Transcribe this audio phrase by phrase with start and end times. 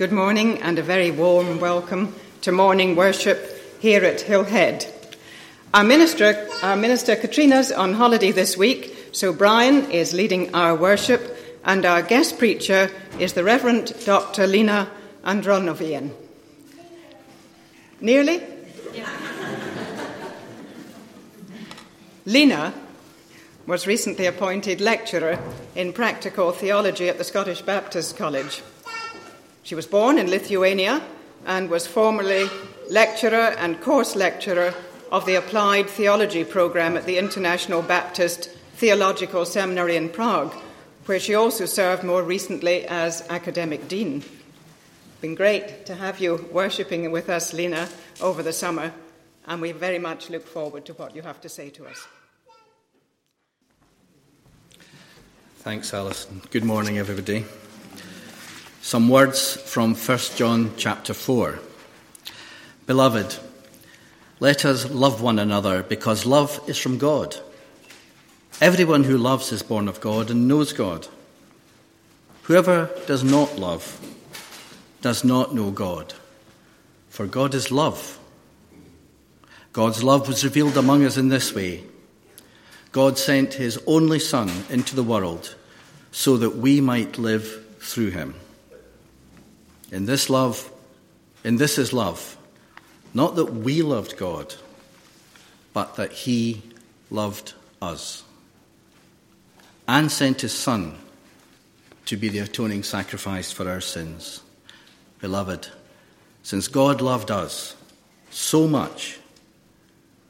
[0.00, 3.38] Good morning and a very warm welcome to morning worship
[3.80, 4.90] here at Hillhead.
[5.74, 11.36] Our minister, our minister Katrina's on holiday this week, so Brian is leading our worship,
[11.66, 14.46] and our guest preacher is the Reverend Dr.
[14.46, 14.88] Lina
[15.22, 16.12] Andronovienė.
[18.00, 18.42] Nearly?
[18.94, 19.06] Yeah.
[22.24, 22.72] Lina
[23.66, 25.38] was recently appointed lecturer
[25.74, 28.62] in practical theology at the Scottish Baptist College.
[29.62, 31.02] She was born in Lithuania
[31.46, 32.48] and was formerly
[32.88, 34.74] lecturer and course lecturer
[35.12, 40.54] of the Applied Theology program at the International Baptist Theological Seminary in Prague,
[41.06, 44.22] where she also served more recently as academic dean.
[45.20, 47.88] Been great to have you worshipping with us, Lina,
[48.20, 48.92] over the summer,
[49.46, 52.06] and we very much look forward to what you have to say to us.
[55.58, 56.40] Thanks, Alison.
[56.50, 57.44] Good morning, everybody.
[58.82, 61.58] Some words from 1 John chapter 4.
[62.86, 63.36] Beloved,
[64.40, 67.36] let us love one another because love is from God.
[68.58, 71.08] Everyone who loves is born of God and knows God.
[72.44, 74.00] Whoever does not love
[75.02, 76.14] does not know God,
[77.10, 78.18] for God is love.
[79.74, 81.84] God's love was revealed among us in this way
[82.92, 85.54] God sent his only Son into the world
[86.10, 88.34] so that we might live through him.
[89.90, 90.70] In this love,
[91.42, 92.36] in this is love,
[93.12, 94.54] not that we loved God,
[95.72, 96.62] but that He
[97.10, 98.22] loved us
[99.88, 100.96] and sent His Son
[102.06, 104.42] to be the atoning sacrifice for our sins.
[105.20, 105.68] Beloved,
[106.42, 107.76] since God loved us
[108.30, 109.18] so much,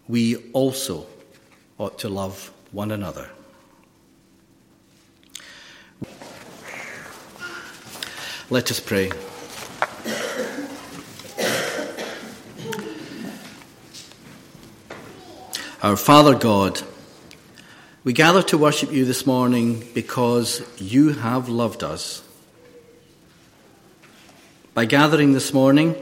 [0.09, 1.07] we also
[1.79, 3.31] ought to love one another.
[8.51, 9.11] Let us pray.
[15.83, 16.83] Our Father God,
[18.05, 22.23] we gather to worship you this morning because you have loved us.
[24.75, 25.95] By gathering this morning,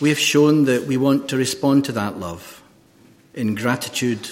[0.00, 2.60] we have shown that we want to respond to that love
[3.32, 4.28] in gratitude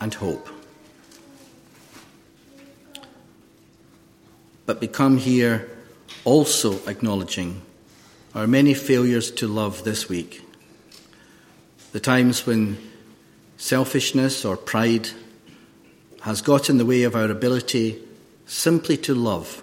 [0.00, 0.48] and hope.
[4.66, 5.70] But we come here
[6.24, 7.62] also acknowledging
[8.34, 10.42] our many failures to love this week.
[11.92, 12.87] The times when
[13.58, 15.10] Selfishness or pride
[16.20, 18.00] has got in the way of our ability
[18.46, 19.62] simply to love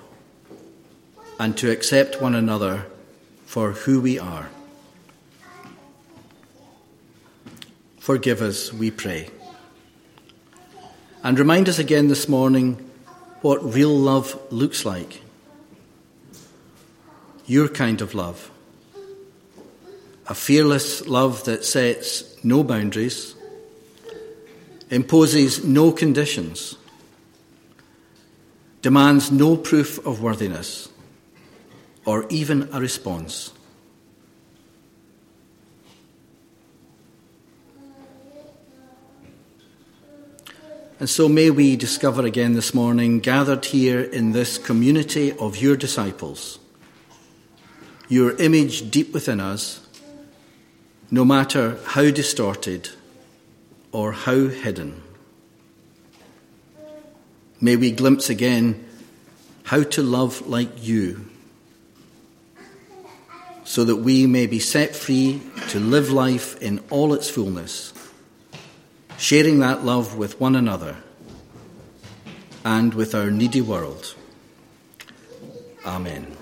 [1.39, 2.85] and to accept one another
[3.45, 4.49] for who we are.
[7.99, 9.29] Forgive us, we pray.
[11.23, 12.91] And remind us again this morning
[13.41, 15.21] what real love looks like.
[17.45, 18.51] Your kind of love.
[20.27, 23.34] A fearless love that sets no boundaries
[24.89, 26.77] imposes no conditions,
[28.81, 30.89] demands no proof of worthiness,
[32.05, 33.51] or even a response.
[40.97, 45.75] And so may we discover again this morning, gathered here in this community of your
[45.75, 46.57] disciples,
[48.07, 49.85] your image deep within us,
[51.11, 52.89] no matter how distorted
[53.95, 55.01] or how hidden.
[57.61, 58.85] May we glimpse again
[59.63, 61.29] how to love like you,
[63.63, 67.93] so that we may be set free to live life in all its fullness,
[69.17, 70.97] sharing that love with one another
[72.65, 74.13] and with our needy world.
[75.85, 76.35] Amen.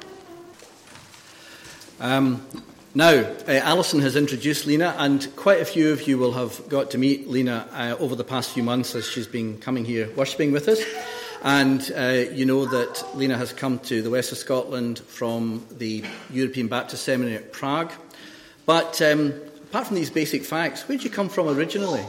[1.99, 2.47] Um,
[2.95, 6.91] now, uh, Alison has introduced Lina, and quite a few of you will have got
[6.91, 10.51] to meet Lina uh, over the past few months as she's been coming here worshipping
[10.51, 10.79] with us.
[11.41, 16.03] And uh, you know that Lina has come to the west of Scotland from the
[16.29, 17.91] European Baptist Seminary at Prague.
[18.67, 19.33] But um,
[19.69, 22.05] apart from these basic facts, where did you come from originally?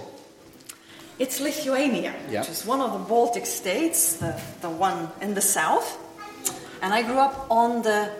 [1.18, 2.40] It's Lithuania, yeah.
[2.40, 5.98] which is one of the Baltic states, the, the one in the south.
[6.82, 8.12] And I grew up on the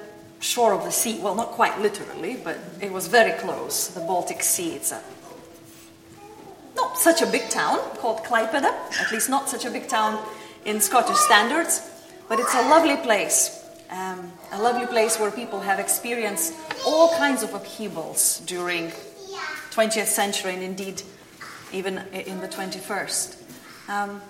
[0.44, 1.18] shore of the sea.
[1.18, 3.88] Well, not quite literally, but it was very close.
[3.88, 4.74] The Baltic Sea.
[4.74, 4.92] It's
[6.76, 8.70] not such a big town called Klaipeda,
[9.00, 10.22] at least not such a big town
[10.66, 11.88] in Scottish standards,
[12.28, 13.62] but it's a lovely place.
[13.90, 16.52] Um, a lovely place where people have experienced
[16.86, 18.92] all kinds of upheavals during
[19.70, 21.02] 20th century and indeed
[21.72, 23.43] even in the 21st.
[23.88, 24.22] Um,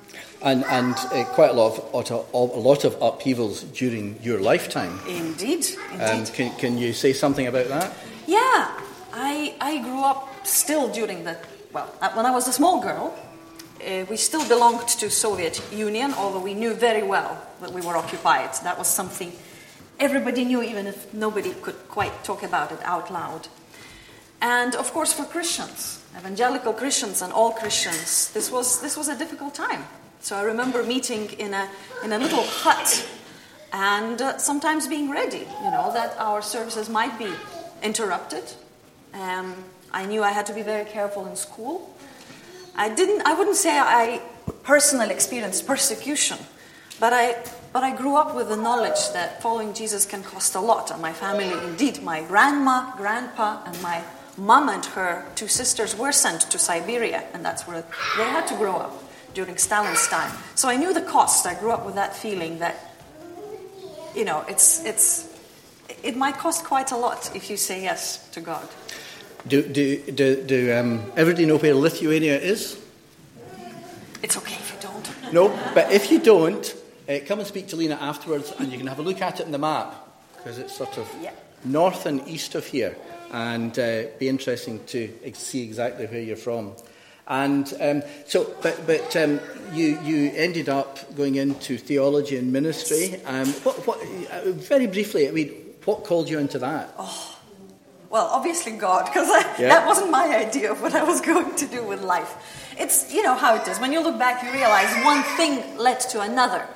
[0.43, 4.99] and and uh, quite a lot, of, a lot of upheavals during your lifetime.
[5.07, 5.67] Indeed.
[5.93, 6.03] Um, indeed.
[6.03, 7.93] Um, can, can you say something about that?
[8.27, 8.81] Yeah,
[9.13, 11.37] I, I grew up still during the,
[11.73, 13.15] well, uh, when I was a small girl,
[13.81, 17.97] uh, we still belonged to Soviet Union, although we knew very well that we were
[17.97, 18.51] occupied.
[18.65, 19.33] That was something
[20.01, 23.49] everybody knew, even if nobody could quite talk about it out loud.
[24.41, 29.17] And of course, for Christians, evangelical Christians and all Christians, this was, this was a
[29.17, 29.85] difficult time.
[30.21, 31.69] So I remember meeting in a,
[32.03, 33.07] in a little hut
[33.73, 37.31] and uh, sometimes being ready, you know, that our services might be
[37.83, 38.45] interrupted.
[39.13, 39.55] Um,
[39.93, 41.95] I knew I had to be very careful in school.
[42.77, 44.23] I didn't, I wouldn't say I
[44.63, 46.39] personally experienced persecution,
[46.99, 47.37] but I,
[47.73, 50.91] but I grew up with the knowledge that following Jesus can cost a lot.
[50.91, 54.03] And my family, indeed, my grandma, grandpa, and my
[54.37, 57.85] mom and her two sisters were sent to Siberia, and that's where
[58.17, 59.05] they had to grow up
[59.35, 60.33] during Stalin's time.
[60.55, 61.47] So I knew the cost.
[61.47, 62.95] I grew up with that feeling that,
[64.15, 65.29] you know, it's, it's,
[66.03, 68.69] it might cost quite a lot if you say yes to God.
[69.47, 72.81] Do, do, do, do um, everybody know where Lithuania is?
[74.23, 75.11] It's okay if you don't.
[75.33, 76.75] No, but if you don't,
[77.09, 79.47] uh, come and speak to Lina afterwards and you can have a look at it
[79.47, 79.95] in the map
[80.37, 81.33] because it's sort of yeah.
[81.65, 82.97] north and east of here
[83.35, 86.73] and uh, be interesting to see exactly where you're from.
[87.27, 89.41] And um, so, but, but um,
[89.73, 93.21] you, you ended up going into theology and ministry.
[93.25, 93.99] Um, what, what,
[94.31, 95.49] uh, very briefly, I mean,
[95.85, 96.95] what called you into that?
[96.97, 97.37] Oh,
[98.09, 99.29] well, obviously God, because
[99.59, 99.69] yeah.
[99.69, 102.73] that wasn't my idea of what I was going to do with life.
[102.79, 103.81] It's, you know, how it is.
[103.81, 106.69] When you look back, you realize one thing led to another.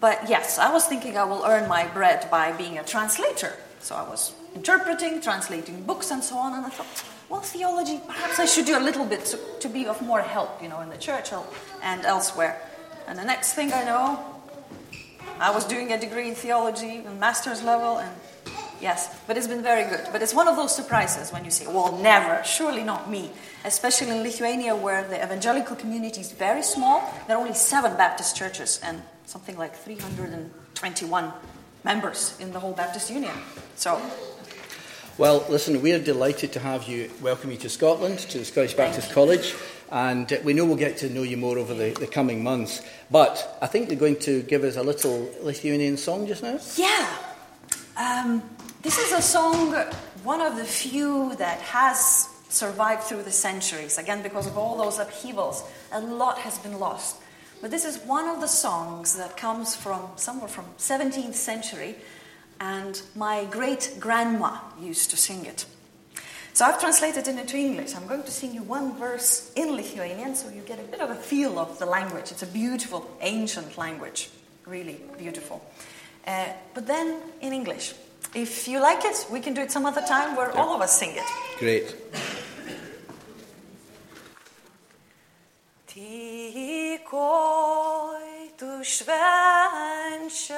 [0.00, 3.56] But yes, I was thinking I will earn my bread by being a translator.
[3.78, 6.54] So I was interpreting, translating books, and so on.
[6.54, 9.86] And I thought, well, theology, perhaps I should do a little bit to, to be
[9.86, 11.30] of more help, you know, in the church
[11.82, 12.60] and elsewhere.
[13.06, 14.24] And the next thing I know,
[15.38, 18.12] I was doing a degree in theology, on master's level, and
[18.80, 20.06] yes, but it's been very good.
[20.12, 23.30] But it's one of those surprises when you say, well, never, surely not me.
[23.64, 27.02] Especially in Lithuania, where the evangelical community is very small.
[27.26, 31.32] There are only seven Baptist churches and something like 321
[31.84, 33.34] members in the whole Baptist Union.
[33.76, 34.00] So
[35.18, 39.12] well, listen, we're delighted to have you, welcome you to Scotland, to the Scottish Baptist
[39.12, 39.54] College,
[39.90, 42.80] and we know we'll get to know you more over the, the coming months.
[43.10, 46.58] But I think you're going to give us a little Lithuanian song just now?
[46.76, 47.16] Yeah.
[47.98, 48.42] Um,
[48.80, 49.74] this is a song,
[50.24, 53.98] one of the few that has survived through the centuries.
[53.98, 55.62] Again, because of all those upheavals,
[55.92, 57.16] a lot has been lost.
[57.60, 61.96] But this is one of the songs that comes from somewhere from 17th century
[62.62, 65.66] and my great grandma used to sing it.
[66.52, 67.96] So I've translated it into English.
[67.96, 71.10] I'm going to sing you one verse in Lithuanian so you get a bit of
[71.10, 72.30] a feel of the language.
[72.30, 74.30] It's a beautiful, ancient language,
[74.64, 75.60] really beautiful.
[76.24, 77.94] Uh, but then in English.
[78.34, 80.96] If you like it, we can do it some other time where all of us
[80.98, 81.24] sing it.
[81.58, 81.96] Great.
[85.88, 87.12] Tikoj
[88.56, 90.52] tu švenčiama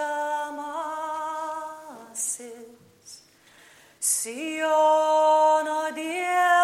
[3.98, 6.63] Siono Dieve viešpatie,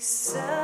[0.00, 0.55] celebrate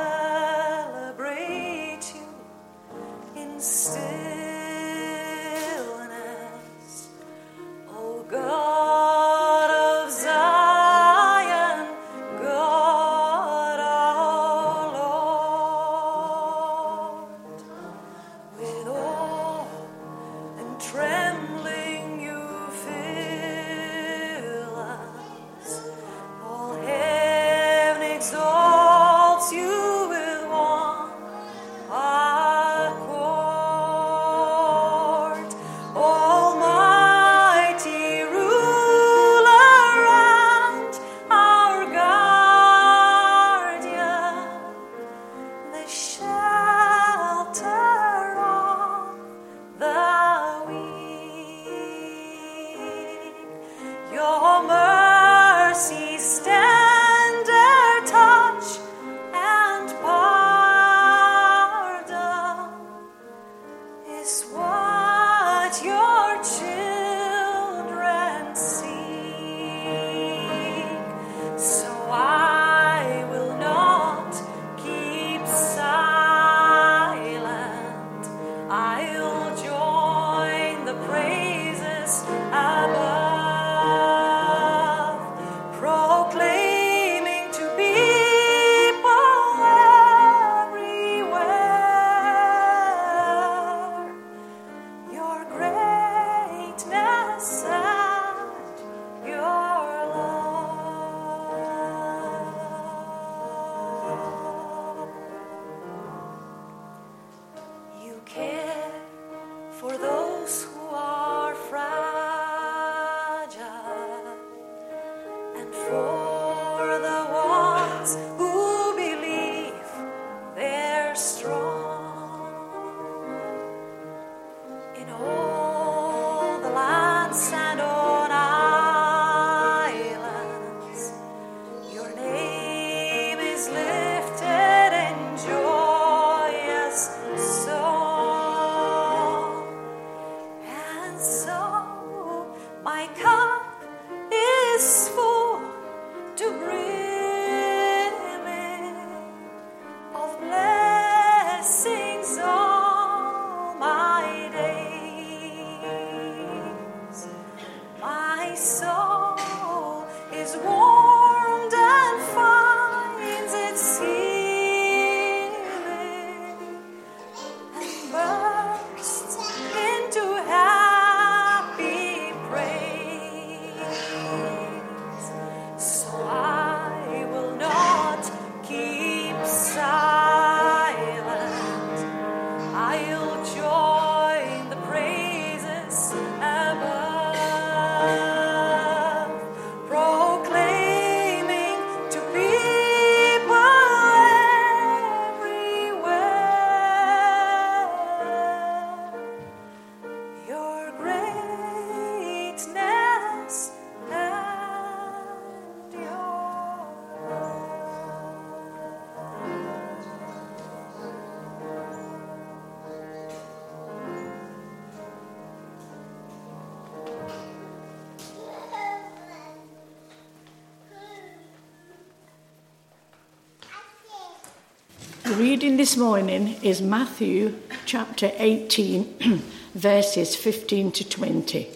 [225.63, 227.55] reading this morning is Matthew
[227.85, 229.41] chapter 18,
[229.73, 231.69] verses 15 to 20.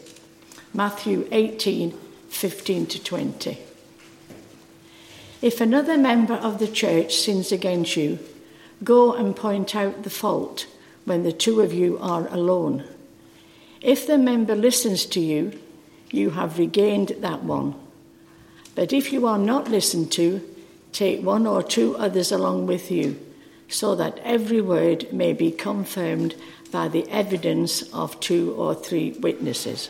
[0.74, 1.92] Matthew 18,
[2.28, 3.58] 15 to 20.
[5.42, 8.20] If another member of the church sins against you,
[8.84, 10.68] go and point out the fault
[11.06, 12.84] when the two of you are alone.
[13.80, 15.58] If the member listens to you,
[16.12, 17.74] you have regained that one.
[18.76, 20.42] But if you are not listened to,
[20.92, 23.18] take one or two others along with you
[23.68, 26.36] so that every word may be confirmed
[26.72, 29.90] by the evidence of two or three witnesses.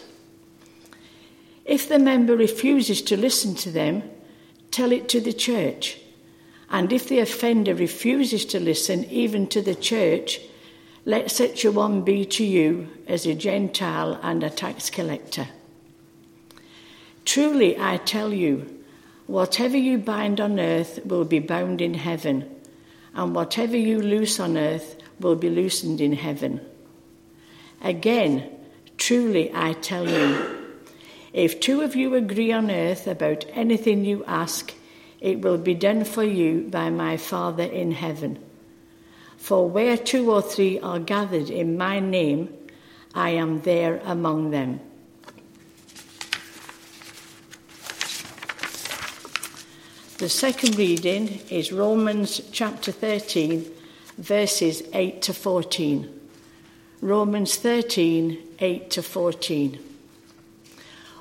[1.65, 4.03] If the member refuses to listen to them,
[4.71, 5.99] tell it to the church.
[6.69, 10.41] And if the offender refuses to listen even to the church,
[11.05, 15.47] let such a one be to you as a Gentile and a tax collector.
[17.25, 18.83] Truly, I tell you,
[19.25, 22.56] whatever you bind on earth will be bound in heaven
[23.17, 26.61] and whatever you loose on earth will be loosened in heaven.
[27.81, 28.47] Again,
[28.97, 30.77] truly I tell you,
[31.33, 34.71] if two of you agree on earth about anything you ask,
[35.19, 38.37] it will be done for you by my Father in heaven.
[39.37, 42.53] For where two or three are gathered in my name,
[43.15, 44.79] I am there among them.
[50.17, 53.63] The second reading is Romans chapter 13,
[54.17, 56.19] verses 8 to 14.
[57.01, 59.77] Romans 13, 8 to 14.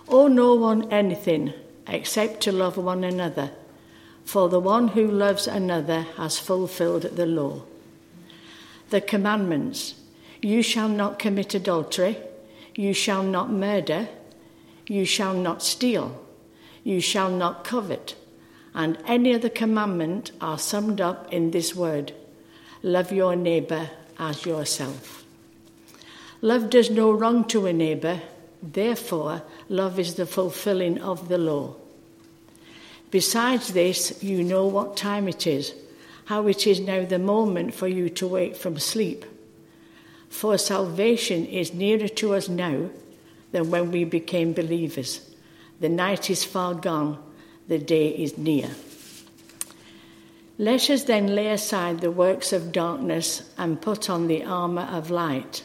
[0.08, 1.52] Owe no one anything
[1.86, 3.50] except to love one another,
[4.24, 7.64] for the one who loves another has fulfilled the law.
[8.88, 9.96] The commandments
[10.40, 12.16] you shall not commit adultery,
[12.74, 14.08] you shall not murder,
[14.86, 16.18] you shall not steal,
[16.82, 18.14] you shall not covet
[18.76, 22.12] and any other commandment are summed up in this word
[22.82, 25.24] love your neighbour as yourself.
[26.42, 28.20] Love does no wrong to a neighbour,
[28.62, 31.74] therefore, love is the fulfilling of the law.
[33.10, 35.74] Besides this, you know what time it is,
[36.26, 39.24] how it is now the moment for you to wake from sleep.
[40.28, 42.90] For salvation is nearer to us now
[43.52, 45.28] than when we became believers.
[45.80, 47.18] The night is far gone
[47.68, 48.70] the day is near.
[50.58, 55.10] Let us then lay aside the works of darkness and put on the armour of
[55.10, 55.62] light.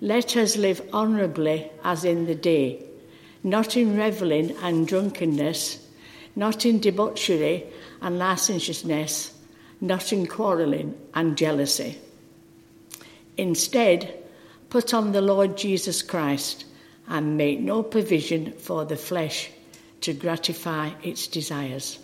[0.00, 2.84] Let us live honourably as in the day,
[3.42, 5.86] not in revelling and drunkenness,
[6.36, 7.64] not in debauchery
[8.02, 9.34] and licentiousness,
[9.80, 11.98] not in quarrelling and jealousy.
[13.36, 14.14] Instead,
[14.68, 16.64] put on the Lord Jesus Christ
[17.08, 19.50] and make no provision for the flesh
[20.00, 21.98] to gratify its desires.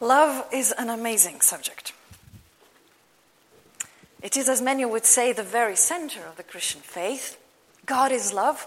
[0.00, 1.92] Love is an amazing subject.
[4.22, 7.38] It is, as many would say, the very center of the Christian faith.
[7.86, 8.66] God is love.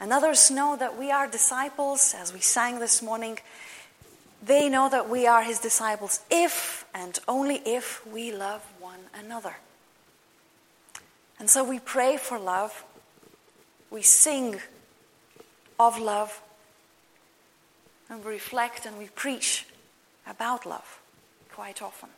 [0.00, 3.38] And others know that we are disciples, as we sang this morning.
[4.40, 9.56] They know that we are his disciples if and only if we love one another.
[11.40, 12.84] And so we pray for love,
[13.90, 14.60] we sing
[15.78, 16.40] of love,
[18.10, 19.66] and we reflect and we preach
[20.26, 21.00] about love
[21.52, 22.08] quite often.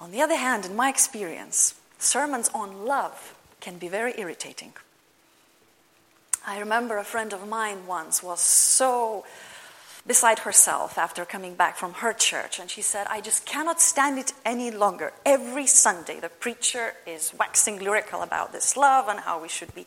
[0.00, 4.72] On the other hand, in my experience, sermons on love can be very irritating.
[6.46, 9.26] I remember a friend of mine once was so
[10.06, 14.18] beside herself after coming back from her church, and she said, I just cannot stand
[14.18, 15.12] it any longer.
[15.24, 19.86] Every Sunday, the preacher is waxing lyrical about this love and how we should be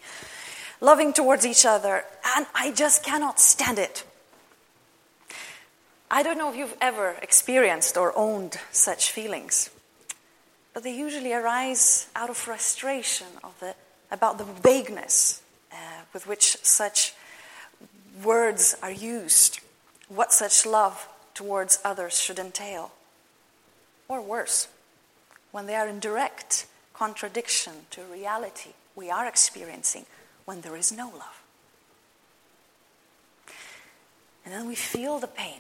[0.81, 2.03] loving towards each other,
[2.35, 4.03] and I just cannot stand it.
[6.11, 9.71] I don't know if you've ever experienced or owned such feelings
[10.73, 13.75] but they usually arise out of frustration of the,
[14.11, 15.75] about the vagueness uh,
[16.13, 17.13] with which such
[18.23, 19.59] words are used,
[20.15, 22.91] what such love towards others should entail.
[24.07, 24.67] Or worse,
[25.51, 30.05] when they are in direct contradiction to reality we are experiencing
[30.45, 31.41] when there is no love.
[34.45, 35.59] And then we feel the pain,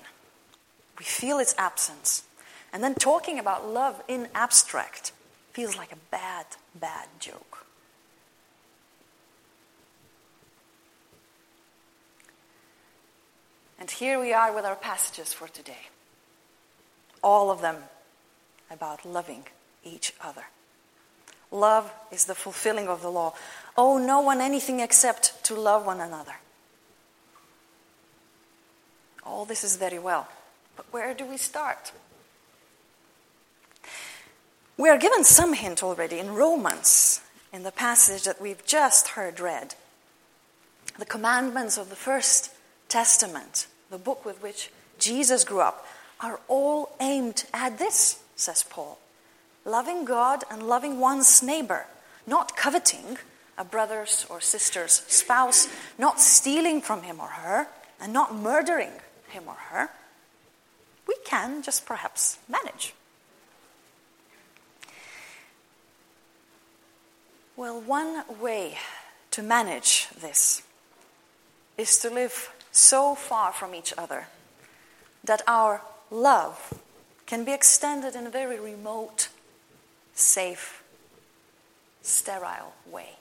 [0.99, 2.23] we feel its absence.
[2.71, 5.11] And then talking about love in abstract
[5.51, 7.62] feels like a bad, bad joke.
[13.83, 15.89] And here we are with our passages for today.
[17.21, 17.75] All of them
[18.71, 19.43] about loving
[19.83, 20.45] each other.
[21.51, 23.33] Love is the fulfilling of the law.
[23.75, 26.35] Owe no one anything except to love one another.
[29.25, 30.29] All this is very well,
[30.77, 31.91] but where do we start?
[34.77, 37.19] We are given some hint already in Romans,
[37.51, 39.75] in the passage that we've just heard read.
[40.97, 42.49] The commandments of the First
[42.87, 45.85] Testament, the book with which Jesus grew up,
[46.19, 48.97] are all aimed at this, says Paul
[49.65, 51.85] loving God and loving one's neighbor,
[52.27, 53.17] not coveting
[53.57, 57.67] a brother's or sister's spouse, not stealing from him or her,
[58.01, 58.91] and not murdering
[59.29, 59.89] him or her.
[61.07, 62.93] We can just perhaps manage.
[67.55, 68.79] Well, one way
[69.31, 70.63] to manage this
[71.77, 74.27] is to live so far from each other
[75.23, 75.81] that our
[76.11, 76.73] love
[77.25, 79.29] can be extended in a very remote,
[80.13, 80.83] safe,
[82.01, 83.11] sterile way.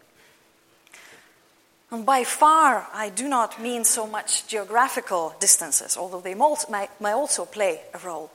[1.91, 7.45] And by far, I do not mean so much geographical distances, although they may, also
[7.45, 8.31] play a role,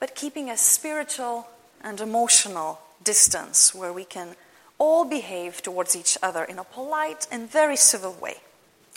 [0.00, 1.46] but keeping a spiritual
[1.82, 4.34] and emotional distance where we can
[4.78, 8.38] all behave towards each other in a polite and very civil way.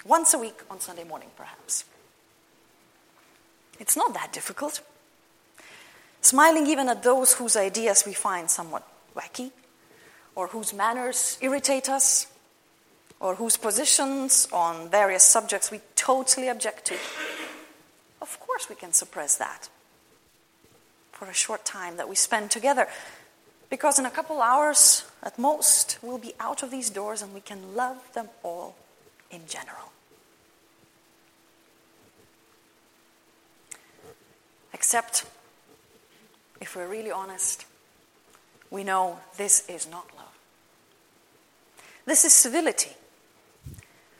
[0.06, 1.84] Once a week on Sunday morning, perhaps.
[3.80, 4.82] It's not that difficult.
[6.22, 9.52] Smiling even at those whose ideas we find somewhat wacky,
[10.36, 12.28] or whose manners irritate us,
[13.20, 16.96] or whose positions on various subjects we totally object to.
[18.22, 19.70] Of course, we can suppress that
[21.12, 22.88] for a short time that we spend together
[23.70, 27.42] because in a couple hours, at most, we'll be out of these doors and we
[27.42, 28.76] can love them all
[29.32, 29.92] in general.
[34.76, 35.26] Except,
[36.60, 37.66] if we're really honest,
[38.70, 40.38] we know this is not love.
[42.06, 42.92] This is civility,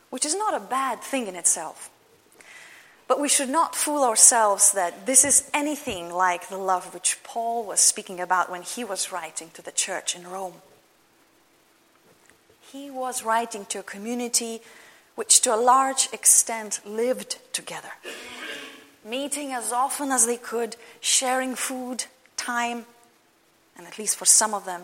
[0.08, 1.90] which is not a bad thing in itself.
[3.06, 7.66] But we should not fool ourselves that this is anything like the love which Paul
[7.66, 10.62] was speaking about when he was writing to the church in Rome.
[12.72, 14.62] He was writing to a community
[15.16, 17.92] which, to a large extent, lived together,
[19.06, 22.04] meeting as often as they could, sharing food,
[22.36, 22.84] time,
[23.76, 24.82] and at least for some of them,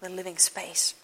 [0.00, 0.94] the living space.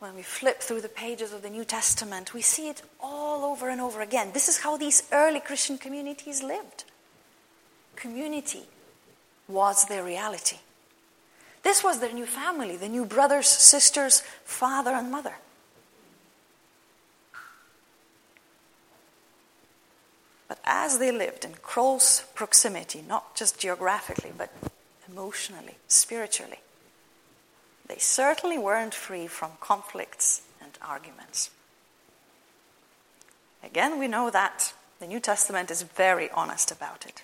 [0.00, 3.68] when we flip through the pages of the New Testament, we see it all over
[3.68, 4.30] and over again.
[4.32, 6.84] This is how these early Christian communities lived.
[7.96, 8.62] Community
[9.46, 10.56] was their reality.
[11.62, 15.34] This was their new family, the new brothers, sisters, father, and mother.
[20.50, 24.50] But as they lived in close proximity, not just geographically, but
[25.08, 26.58] emotionally, spiritually,
[27.86, 31.50] they certainly weren't free from conflicts and arguments.
[33.62, 37.22] Again, we know that the New Testament is very honest about it.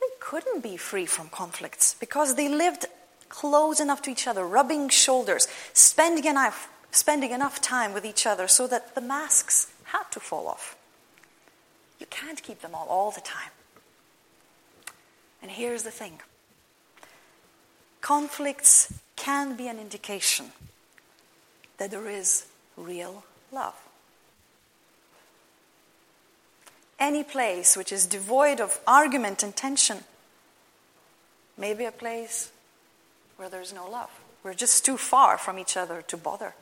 [0.00, 2.86] They couldn't be free from conflicts because they lived
[3.28, 8.46] close enough to each other, rubbing shoulders, spending enough, spending enough time with each other
[8.46, 10.76] so that the masks had to fall off.
[12.02, 13.52] You can't keep them all all the time.
[15.40, 16.18] And here's the thing
[18.00, 20.46] conflicts can be an indication
[21.78, 23.76] that there is real love.
[26.98, 29.98] Any place which is devoid of argument and tension
[31.56, 32.50] may be a place
[33.36, 34.10] where there's no love.
[34.42, 36.54] We're just too far from each other to bother.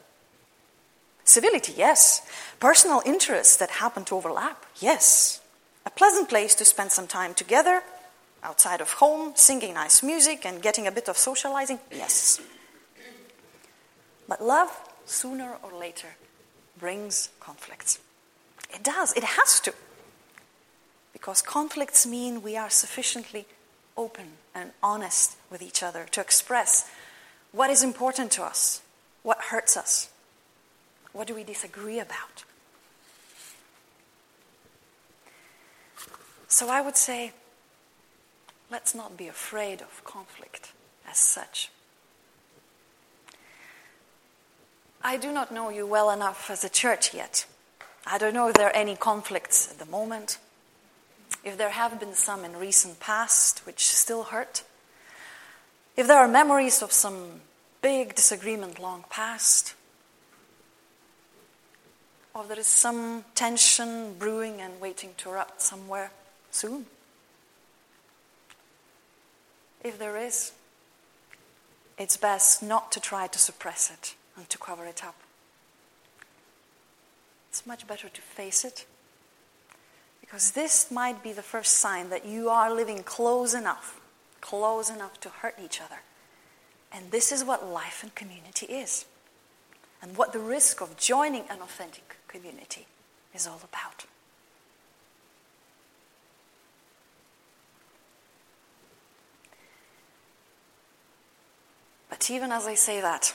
[1.30, 2.26] Civility, yes.
[2.58, 5.40] Personal interests that happen to overlap, yes.
[5.86, 7.82] A pleasant place to spend some time together,
[8.42, 12.40] outside of home, singing nice music and getting a bit of socializing, yes.
[14.26, 14.70] But love,
[15.06, 16.16] sooner or later,
[16.76, 18.00] brings conflicts.
[18.74, 19.72] It does, it has to.
[21.12, 23.46] Because conflicts mean we are sufficiently
[23.96, 26.90] open and honest with each other to express
[27.52, 28.82] what is important to us,
[29.22, 30.08] what hurts us,
[31.12, 32.44] what do we disagree about.
[36.48, 37.32] So I would say,
[38.70, 40.72] let's not be afraid of conflict
[41.08, 41.70] as such.
[45.02, 47.46] I do not know you well enough as a church yet.
[48.06, 50.38] I don't know if there are any conflicts at the moment
[51.44, 54.62] if there have been some in recent past which still hurt,
[55.96, 57.40] if there are memories of some
[57.82, 59.74] big disagreement long past,
[62.40, 66.10] or there is some tension brewing and waiting to erupt somewhere
[66.50, 66.86] soon.
[69.84, 70.52] If there is,
[71.98, 75.16] it's best not to try to suppress it and to cover it up.
[77.50, 78.86] It's much better to face it
[80.22, 84.00] because this might be the first sign that you are living close enough,
[84.40, 86.00] close enough to hurt each other.
[86.90, 89.04] And this is what life and community is,
[90.00, 92.86] and what the risk of joining an authentic community
[93.34, 94.06] is all about.
[102.08, 103.34] But even as I say that,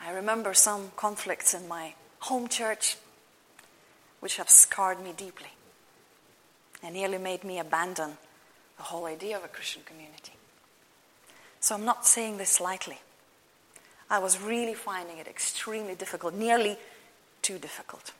[0.00, 2.96] I remember some conflicts in my home church
[4.20, 5.50] which have scarred me deeply
[6.82, 8.16] and nearly made me abandon
[8.76, 10.32] the whole idea of a Christian community.
[11.60, 12.98] So I'm not saying this lightly.
[14.10, 16.76] I was really finding it extremely difficult, nearly
[17.44, 18.12] too difficult.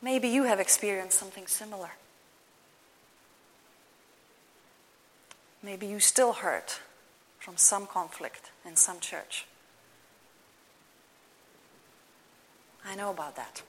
[0.00, 1.90] Maybe you have experienced something similar.
[5.60, 6.80] Maybe you still hurt
[7.40, 9.44] from some conflict in some church.
[12.86, 13.62] I know about that.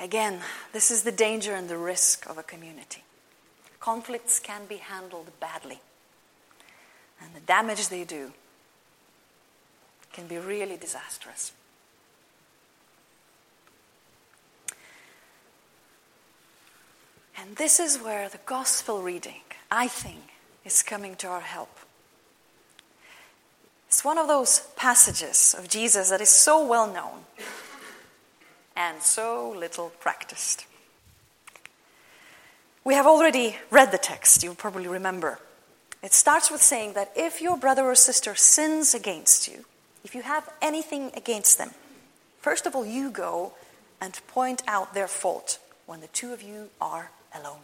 [0.00, 0.40] Again,
[0.72, 3.04] this is the danger and the risk of a community.
[3.78, 5.80] Conflicts can be handled badly,
[7.22, 8.32] and the damage they do
[10.12, 11.52] can be really disastrous.
[17.40, 20.20] And this is where the gospel reading, I think,
[20.64, 21.70] is coming to our help.
[23.86, 27.24] It's one of those passages of Jesus that is so well known
[28.76, 30.66] and so little practiced.
[32.84, 35.38] We have already read the text, you probably remember.
[36.02, 39.64] It starts with saying that if your brother or sister sins against you,
[40.08, 41.72] if you have anything against them,
[42.40, 43.52] first of all, you go
[44.00, 47.60] and point out their fault when the two of you are alone.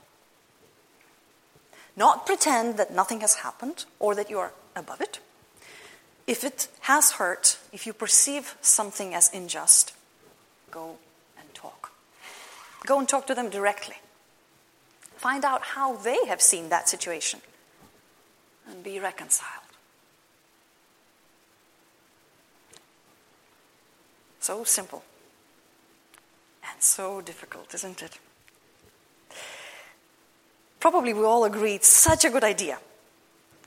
[1.96, 5.20] Not pretend that nothing has happened or that you are above it.
[6.26, 9.94] If it has hurt, if you perceive something as unjust,
[10.70, 10.96] go
[11.38, 11.92] and talk.
[12.84, 13.96] Go and talk to them directly.
[15.16, 17.40] Find out how they have seen that situation
[18.68, 19.63] and be reconciled.
[24.44, 25.02] So simple
[26.70, 28.18] and so difficult, isn't it?
[30.80, 32.78] Probably we all agree it's such a good idea.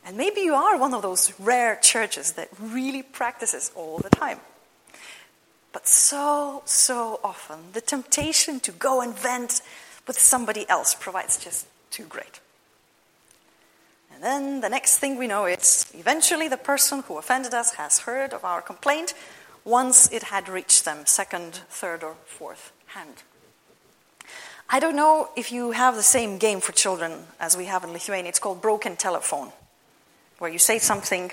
[0.05, 4.39] And maybe you are one of those rare churches that really practices all the time.
[5.73, 9.63] But so, so often, the temptation to go and vent
[10.05, 12.39] with somebody else provides just too great.
[14.13, 18.01] And then the next thing we know is eventually the person who offended us has
[18.01, 19.15] heard of our complaint
[19.67, 23.23] once it had reached them, second, third, or fourth hand.
[24.69, 27.91] I don't know if you have the same game for children as we have in
[27.91, 28.29] Lithuania.
[28.29, 29.51] It's called broken telephone
[30.39, 31.31] where you say something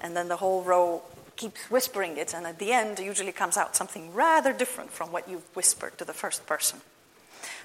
[0.00, 1.02] and then the whole row
[1.36, 5.28] keeps whispering it, and at the end, usually comes out something rather different from what
[5.28, 6.80] you've whispered to the first person.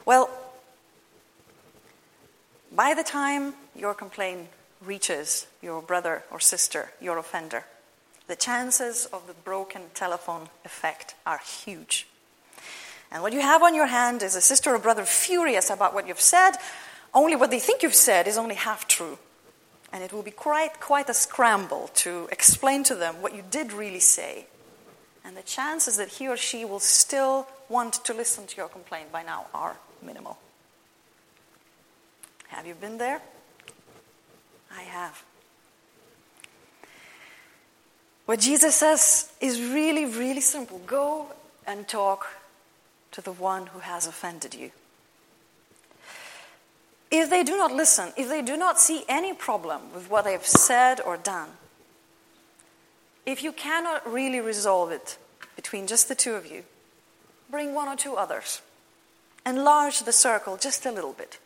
[0.06, 0.30] Well,
[2.72, 4.48] by the time your complaint
[4.84, 7.64] reaches your brother or sister, your offender,
[8.30, 12.08] the chances of the broken telephone effect are huge.
[13.12, 16.08] And what you have on your hand is a sister or brother furious about what
[16.08, 16.52] you've said,
[17.12, 19.18] only what they think you've said is only half true.
[19.92, 23.74] And it will be quite, quite a scramble to explain to them what you did
[23.74, 24.46] really say.
[25.26, 29.12] And the chances that he or she will still want to listen to your complaint
[29.12, 30.38] by now are minimal.
[32.50, 33.24] Have you been there?
[34.72, 35.24] I have.
[38.30, 41.34] What Jesus says is really, really simple go
[41.66, 42.28] and talk
[43.10, 44.70] to the one who has offended you.
[47.10, 50.34] If they do not listen, if they do not see any problem with what they
[50.34, 51.50] have said or done,
[53.26, 55.18] if you cannot really resolve it
[55.56, 56.66] between just the two of you,
[57.50, 58.62] bring one or two others.
[59.44, 61.40] Enlarge the circle just a little bit.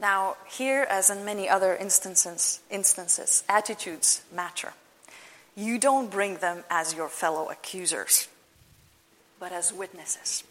[0.00, 4.72] Now, here, as in many other instances, instances, attitudes matter.
[5.56, 8.28] You don't bring them as your fellow accusers,
[9.40, 10.44] but as witnesses.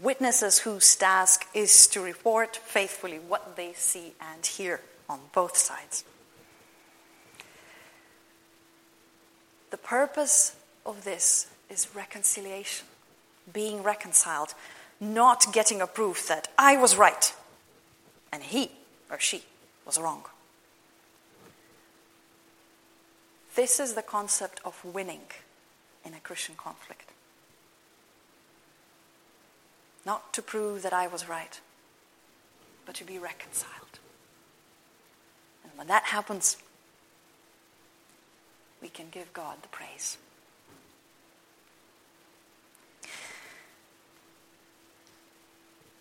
[0.00, 6.04] Witnesses whose task is to report faithfully what they see and hear on both sides.
[9.70, 12.86] The purpose of this is reconciliation,
[13.52, 14.54] being reconciled,
[14.98, 17.32] not getting a proof that I was right
[18.32, 18.70] and he
[19.10, 19.42] or she
[19.86, 20.24] was wrong.
[23.54, 25.22] This is the concept of winning
[26.04, 27.10] in a Christian conflict.
[30.06, 31.60] Not to prove that I was right,
[32.86, 33.98] but to be reconciled.
[35.64, 36.56] And when that happens,
[38.80, 40.18] we can give God the praise.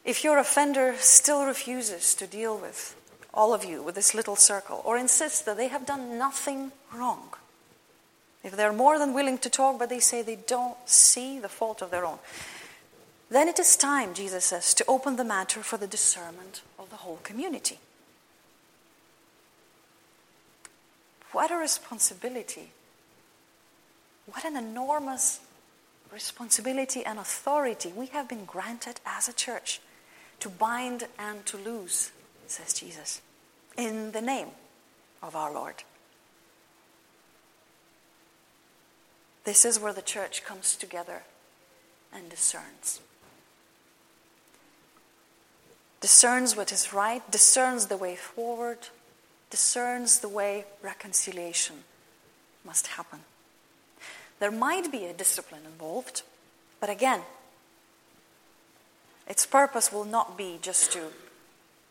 [0.07, 2.95] If your offender still refuses to deal with
[3.33, 7.33] all of you with this little circle or insists that they have done nothing wrong,
[8.41, 11.81] if they're more than willing to talk but they say they don't see the fault
[11.81, 12.19] of their own,
[13.29, 16.95] then it is time, Jesus says, to open the matter for the discernment of the
[16.95, 17.77] whole community.
[21.33, 22.71] What a responsibility.
[24.25, 25.41] What an enormous
[26.13, 29.81] responsibility and authority we have been granted as a church
[30.39, 32.11] to bind and to loose,
[32.47, 33.21] says Jesus,
[33.77, 34.49] in the name
[35.21, 35.83] of our Lord.
[39.43, 41.23] This is where the church comes together
[42.13, 42.99] and discerns.
[46.01, 48.89] Discerns what is right, discerns the way forward,
[49.49, 51.77] discerns the way reconciliation
[52.65, 53.19] must happen.
[54.39, 56.21] There might be a discipline involved,
[56.79, 57.21] but again,
[59.27, 61.11] its purpose will not be just to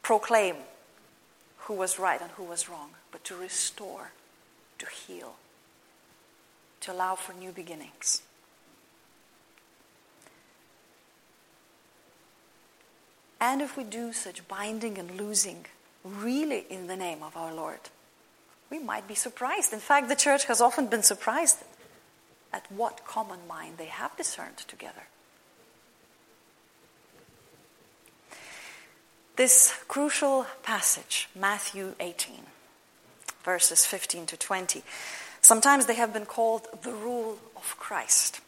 [0.02, 0.56] proclaim
[1.58, 4.12] who was right and who was wrong, but to restore,
[4.78, 5.34] to heal,
[6.80, 8.22] to allow for new beginnings.
[13.40, 15.66] And if we do such binding and loosing
[16.04, 17.80] really in the name of our Lord,
[18.70, 19.72] we might be surprised.
[19.72, 21.58] In fact, the church has often been surprised
[22.52, 25.02] at what common mind they have discerned together.
[29.36, 32.36] This crucial passage, Matthew 18,
[33.44, 34.82] verses 15 to 20,
[35.42, 38.40] sometimes they have been called the rule of Christ.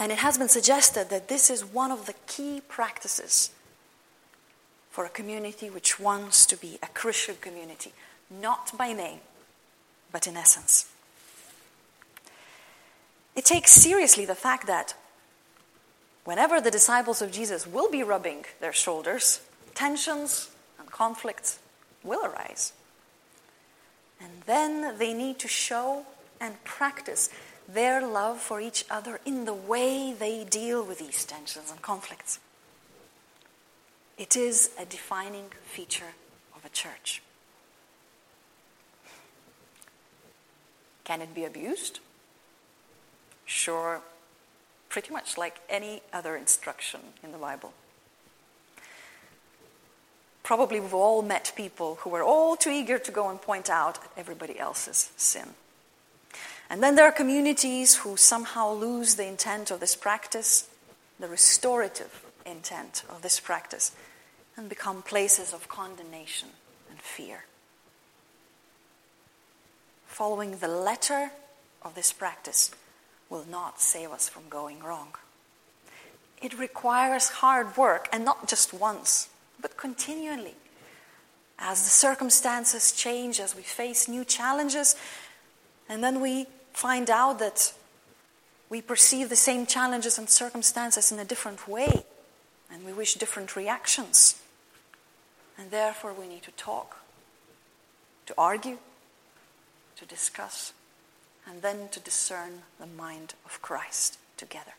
[0.00, 3.52] And it has been suggested that this is one of the key practices
[4.90, 7.92] for a community which wants to be a Christian community,
[8.28, 9.20] not by name,
[10.10, 10.90] but in essence.
[13.36, 14.94] It takes seriously the fact that
[16.24, 19.40] whenever the disciples of Jesus will be rubbing their shoulders
[19.74, 21.58] tensions and conflicts
[22.02, 22.72] will arise.
[24.20, 26.06] And then they need to show
[26.40, 27.28] and practice
[27.68, 32.38] their love for each other in the way they deal with these tensions and conflicts.
[34.18, 36.14] It is a defining feature
[36.54, 37.22] of a church.
[41.04, 42.00] Can it be abused?
[43.44, 44.00] Sure,
[44.88, 47.72] pretty much like any other instruction in the Bible.
[50.42, 53.98] Probably we've all met people who were all too eager to go and point out
[54.16, 55.50] everybody else's sin.
[56.68, 60.68] And then there are communities who somehow lose the intent of this practice,
[61.20, 63.92] the restorative intent of this practice,
[64.56, 66.48] and become places of condemnation
[66.90, 67.44] and fear.
[70.06, 71.30] Following the letter
[71.82, 72.70] of this practice
[73.30, 75.14] will not save us from going wrong.
[76.42, 79.28] It requires hard work, and not just once,
[79.62, 80.54] but continually.
[81.58, 84.96] As the circumstances change, as we face new challenges,
[85.88, 87.72] and then we find out that
[88.68, 92.04] we perceive the same challenges and circumstances in a different way,
[92.70, 94.40] and we wish different reactions.
[95.58, 96.96] And therefore, we need to talk,
[98.26, 98.78] to argue,
[99.96, 100.72] to discuss,
[101.46, 104.72] and then to discern the mind of Christ together.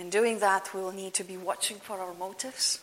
[0.00, 2.80] In doing that, we'll need to be watching for our motives.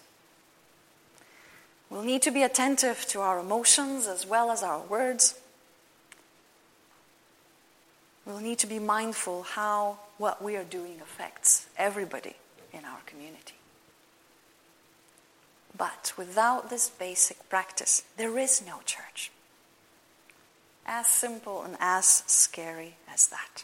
[1.89, 5.33] We'll need to be attentive to our emotions as well as our words.
[8.23, 12.35] We'll need to be mindful how what we are doing affects everybody
[12.71, 13.55] in our community.
[15.75, 19.31] But without this basic practice, there is no church.
[20.85, 23.63] As simple and as scary as that.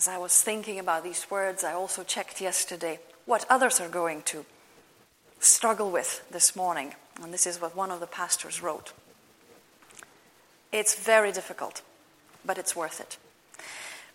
[0.00, 4.22] As I was thinking about these words, I also checked yesterday what others are going
[4.22, 4.46] to
[5.40, 6.94] struggle with this morning.
[7.22, 8.94] And this is what one of the pastors wrote.
[10.72, 11.82] It's very difficult,
[12.46, 13.18] but it's worth it.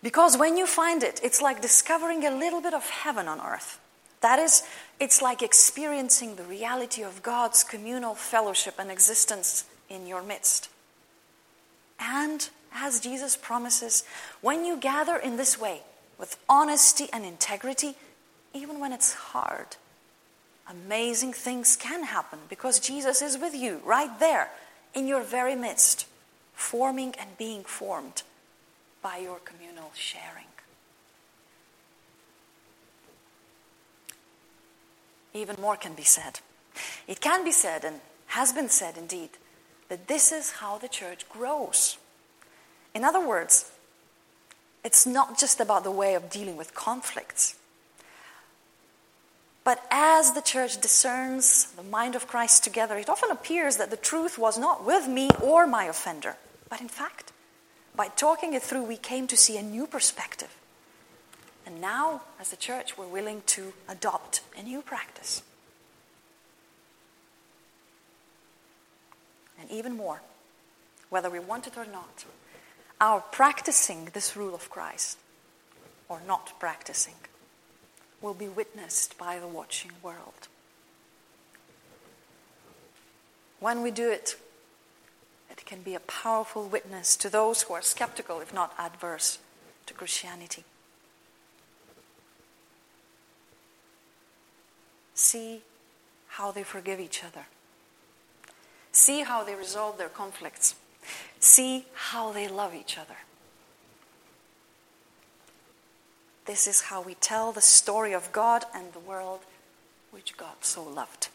[0.02, 3.80] Because when you find it, it's like discovering a little bit of heaven on earth.
[4.22, 4.64] That is,
[5.00, 10.68] it's like experiencing the reality of God's communal fellowship and existence in your midst.
[12.00, 14.04] And as Jesus promises,
[14.42, 15.82] when you gather in this way,
[16.18, 17.96] with honesty and integrity,
[18.54, 19.76] even when it's hard,
[20.70, 24.50] amazing things can happen because Jesus is with you right there
[24.94, 26.06] in your very midst,
[26.54, 28.24] forming and being formed
[29.02, 30.46] by your communal sharing.
[35.34, 36.40] Even more can be said.
[37.08, 39.32] It can be said, and has been said indeed,
[39.90, 41.98] that this is how the church grows.
[42.96, 43.70] In other words,
[44.84, 47.56] it's not just about the way of dealing with conflicts.
[49.66, 53.98] But as the church discerns the mind of Christ together, it often appears that the
[53.98, 56.38] truth was not with me or my offender,
[56.70, 57.34] but in fact,
[57.96, 60.56] by talking it through, we came to see a new perspective.
[61.66, 65.42] And now, as a church, we're willing to adopt a new practice.
[69.60, 70.22] And even more,
[71.10, 72.26] whether we want it or not,
[73.06, 75.20] our practicing this rule of Christ
[76.10, 77.14] or not practicing
[78.20, 80.48] will be witnessed by the watching world.
[83.60, 84.36] When we do it,
[85.52, 89.38] it can be a powerful witness to those who are skeptical, if not adverse,
[89.86, 90.64] to Christianity.
[95.14, 95.62] See
[96.30, 97.46] how they forgive each other.
[98.92, 100.74] See how they resolve their conflicts.
[101.46, 103.18] See how they love each other.
[106.48, 109.42] This is how we tell the story of God and the world
[110.10, 111.30] which God so loved.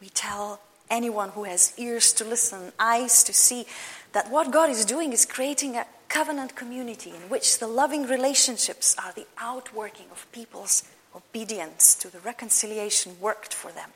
[0.00, 3.66] We tell anyone who has ears to listen, eyes to see,
[4.10, 8.96] that what God is doing is creating a covenant community in which the loving relationships
[8.98, 10.82] are the outworking of people's
[11.14, 13.90] obedience to the reconciliation worked for them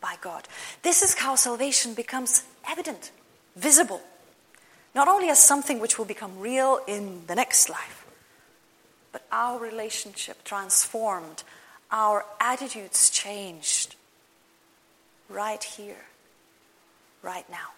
[0.00, 0.46] by God.
[0.82, 3.10] This is how salvation becomes evident
[3.56, 4.00] visible,
[4.94, 8.06] not only as something which will become real in the next life,
[9.12, 11.42] but our relationship transformed,
[11.90, 13.96] our attitudes changed
[15.28, 16.04] right here,
[17.22, 17.70] right now.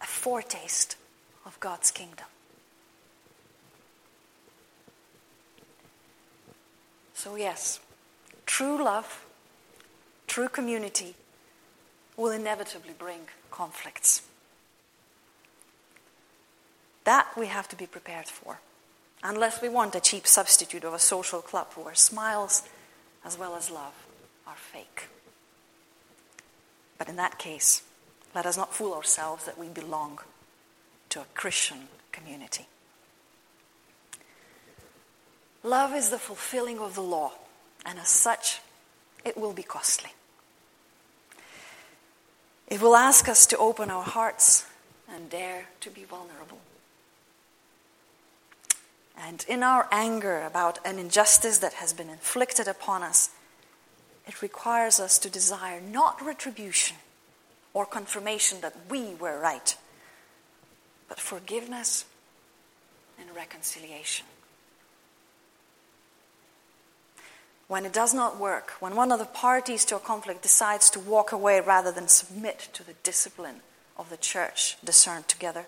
[0.00, 0.96] A foretaste
[1.46, 2.26] of God's kingdom.
[7.14, 7.80] So, yes,
[8.44, 9.24] true love,
[10.26, 11.14] true community
[12.16, 13.20] will inevitably bring
[13.50, 14.22] conflicts.
[17.06, 18.58] That we have to be prepared for,
[19.22, 22.64] unless we want a cheap substitute of a social club where smiles
[23.24, 23.94] as well as love
[24.44, 25.08] are fake.
[26.98, 27.82] But in that case,
[28.34, 30.18] let us not fool ourselves that we belong
[31.10, 32.66] to a Christian community.
[35.62, 37.32] Love is the fulfilling of the law,
[37.84, 38.60] and as such,
[39.24, 40.10] it will be costly.
[42.66, 44.66] It will ask us to open our hearts
[45.08, 46.58] and dare to be vulnerable.
[49.18, 53.30] And in our anger about an injustice that has been inflicted upon us,
[54.26, 56.96] it requires us to desire not retribution
[57.72, 59.76] or confirmation that we were right,
[61.08, 62.04] but forgiveness
[63.18, 64.26] and reconciliation.
[67.68, 71.00] when it does not work, when one of the parties to a conflict decides to
[71.00, 73.60] walk away rather than submit to the discipline
[73.96, 75.66] of the church discerned together,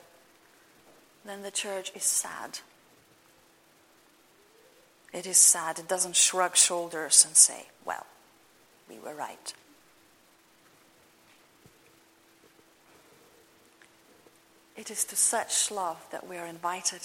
[1.25, 2.61] then the church is sad.
[5.19, 5.81] It is sad.
[5.81, 8.07] It doesn't shrug shoulders and say, well,
[8.89, 9.53] we were right.
[14.77, 17.01] It is to such love that we are invited.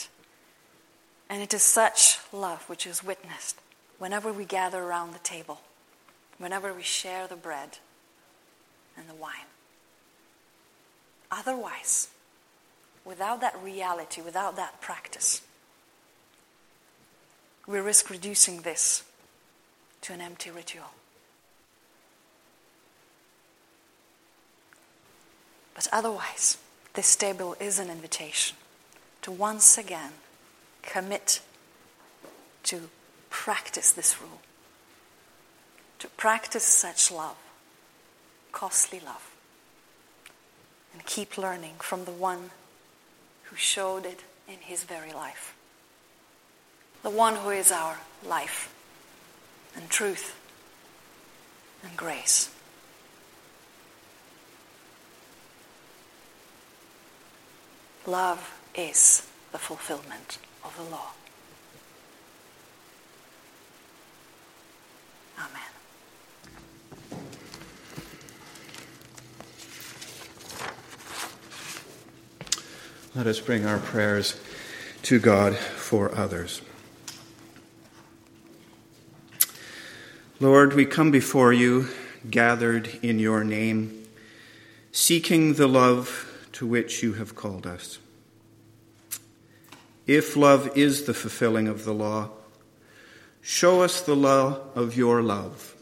[1.28, 3.58] And it is such love which is witnessed
[3.98, 5.62] whenever we gather around the table,
[6.38, 7.80] whenever we share the bread
[8.96, 9.50] and the wine.
[11.32, 12.10] Otherwise,
[13.04, 15.42] without that reality, without that practice,
[17.68, 19.04] we risk reducing this
[20.02, 20.92] to an empty ritual.
[25.74, 26.58] But otherwise,
[26.94, 28.58] this table is an invitation
[29.22, 30.12] to once again
[30.82, 31.42] commit
[32.64, 32.90] to
[33.30, 34.42] practice this rule,
[36.00, 37.38] to practice such love,
[38.52, 39.32] costly love,
[40.94, 42.52] and keep learning from the one
[43.44, 45.56] who showed it in his very life,
[47.04, 48.74] the one who is our life
[49.76, 50.40] and truth
[51.84, 52.50] and grace.
[58.08, 61.12] Love is the fulfillment of the law.
[65.38, 65.62] Amen.
[73.16, 74.40] Let us bring our prayers
[75.04, 76.62] to God for others.
[80.44, 81.88] Lord, we come before you
[82.30, 84.04] gathered in your name,
[84.92, 87.98] seeking the love to which you have called us.
[90.06, 92.32] If love is the fulfilling of the law,
[93.42, 95.78] show us the law of your love,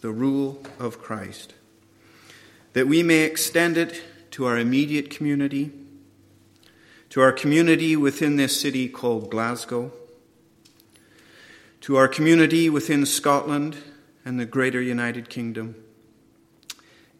[0.00, 1.54] the rule of Christ,
[2.72, 5.70] that we may extend it to our immediate community,
[7.10, 9.92] to our community within this city called Glasgow,
[11.82, 13.76] to our community within Scotland
[14.24, 15.74] and the greater United Kingdom,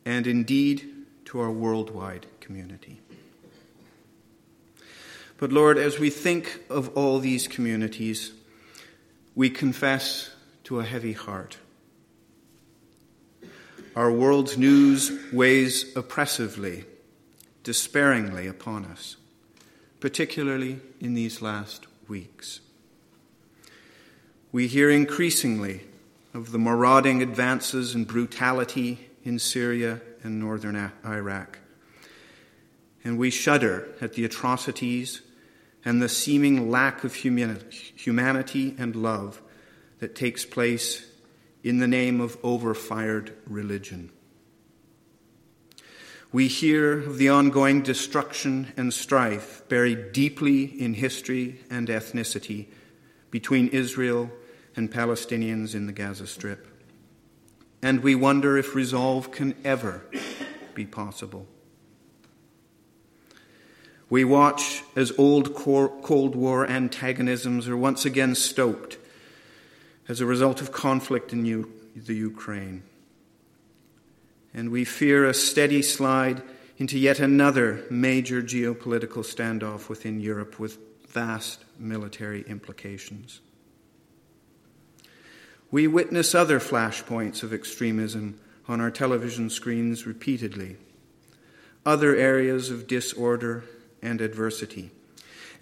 [0.04, 0.88] and indeed
[1.26, 3.00] to our worldwide community.
[5.38, 8.32] But Lord, as we think of all these communities,
[9.34, 10.30] we confess
[10.64, 11.58] to a heavy heart.
[13.96, 16.84] Our world's news weighs oppressively,
[17.62, 19.16] despairingly upon us,
[20.00, 22.60] particularly in these last weeks.
[24.52, 25.82] We hear increasingly
[26.34, 31.58] of the marauding advances and brutality in Syria and northern Iraq
[33.04, 35.22] and we shudder at the atrocities
[35.84, 39.42] and the seeming lack of humanity and love
[39.98, 41.06] that takes place
[41.64, 44.10] in the name of overfired religion.
[46.32, 52.68] We hear of the ongoing destruction and strife buried deeply in history and ethnicity
[53.30, 54.30] between Israel
[54.76, 56.66] and Palestinians in the Gaza Strip.
[57.82, 60.04] And we wonder if resolve can ever
[60.74, 61.46] be possible.
[64.08, 68.98] We watch as old Cold War antagonisms are once again stoked
[70.06, 71.66] as a result of conflict in
[71.96, 72.82] the Ukraine.
[74.52, 76.42] And we fear a steady slide
[76.76, 83.40] into yet another major geopolitical standoff within Europe with vast military implications.
[85.72, 90.76] We witness other flashpoints of extremism on our television screens repeatedly,
[91.86, 93.64] other areas of disorder
[94.02, 94.90] and adversity.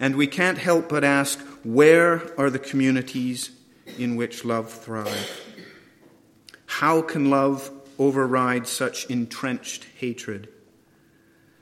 [0.01, 3.51] And we can't help but ask where are the communities
[3.97, 5.31] in which love thrives?
[6.65, 10.49] How can love override such entrenched hatred?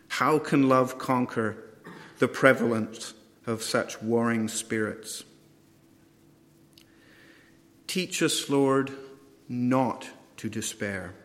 [0.08, 1.56] How can love conquer
[2.18, 3.14] the prevalence
[3.46, 5.24] of such warring spirits?
[7.90, 8.92] Teach us, Lord,
[9.48, 11.16] not to despair.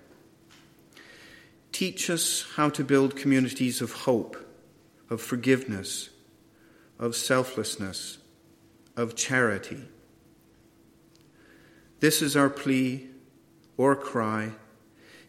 [1.72, 4.38] Teach us how to build communities of hope
[5.10, 6.08] of forgiveness,
[6.98, 8.16] of selflessness,
[8.96, 9.82] of charity.
[12.00, 13.10] This is our plea
[13.76, 14.52] or cry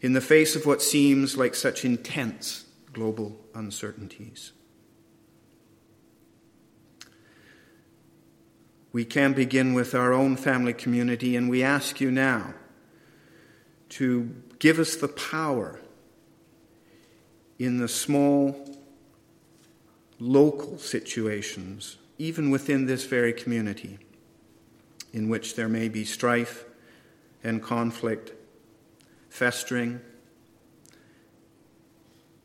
[0.00, 2.64] in the face of what seems like such intense
[2.94, 4.52] global uncertainties.
[8.96, 12.54] We can begin with our own family community, and we ask you now
[13.90, 15.78] to give us the power
[17.58, 18.74] in the small
[20.18, 23.98] local situations, even within this very community,
[25.12, 26.64] in which there may be strife
[27.44, 28.32] and conflict,
[29.28, 30.00] festering,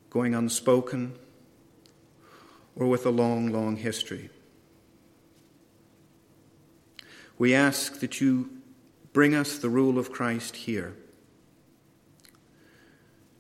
[0.10, 1.14] going unspoken,
[2.76, 4.30] or with a long, long history.
[7.42, 8.52] We ask that you
[9.14, 10.96] bring us the rule of Christ here,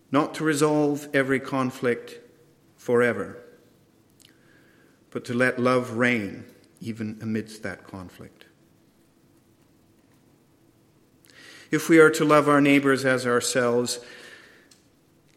[0.09, 2.19] not to resolve every conflict
[2.75, 3.37] forever,
[5.11, 6.45] but to let love reign
[6.79, 8.45] even amidst that conflict.
[11.69, 13.99] If we are to love our neighbors as ourselves,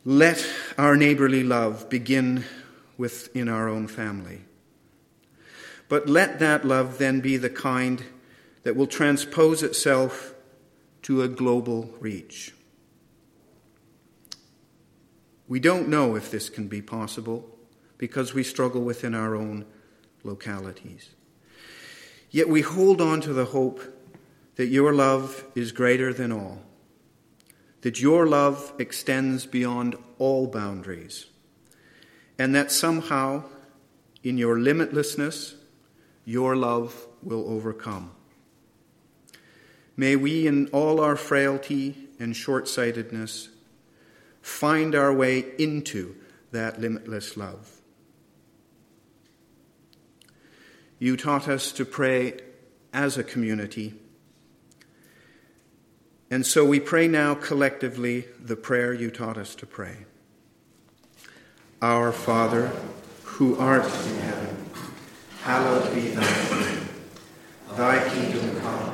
[0.06, 0.42] let
[0.78, 2.46] our neighborly love begin
[2.96, 4.40] within our own family.
[5.90, 8.02] But let that love then be the kind
[8.64, 10.34] that will transpose itself
[11.02, 12.52] to a global reach.
[15.46, 17.46] We don't know if this can be possible
[17.98, 19.66] because we struggle within our own
[20.24, 21.10] localities.
[22.30, 23.82] Yet we hold on to the hope
[24.56, 26.62] that your love is greater than all,
[27.82, 31.26] that your love extends beyond all boundaries,
[32.38, 33.44] and that somehow,
[34.22, 35.54] in your limitlessness,
[36.24, 38.10] your love will overcome.
[39.96, 43.48] May we, in all our frailty and short sightedness,
[44.42, 46.16] find our way into
[46.52, 47.80] that limitless love.
[50.98, 52.38] You taught us to pray
[52.92, 53.94] as a community
[56.34, 59.98] and so we pray now collectively the prayer you taught us to pray.
[61.80, 62.72] Our Father,
[63.22, 64.56] who art in heaven,
[65.42, 66.88] hallowed be thy name.
[67.76, 68.93] Thy kingdom come,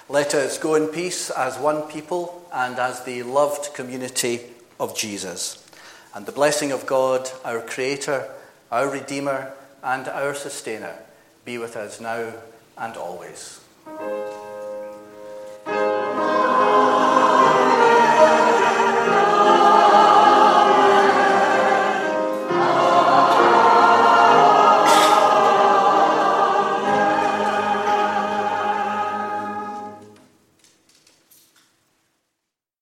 [0.11, 4.41] Let us go in peace as one people and as the loved community
[4.77, 5.65] of Jesus.
[6.13, 8.29] And the blessing of God, our Creator,
[8.73, 10.97] our Redeemer, and our Sustainer,
[11.45, 12.33] be with us now
[12.77, 13.61] and always.